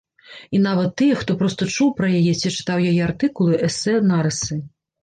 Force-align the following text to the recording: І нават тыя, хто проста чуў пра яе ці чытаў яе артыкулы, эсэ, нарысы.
І 0.55 0.61
нават 0.67 0.95
тыя, 1.01 1.17
хто 1.19 1.35
проста 1.43 1.69
чуў 1.75 1.93
пра 2.01 2.07
яе 2.23 2.33
ці 2.41 2.55
чытаў 2.57 2.85
яе 2.89 2.99
артыкулы, 3.13 3.65
эсэ, 3.71 3.99
нарысы. 4.17 4.61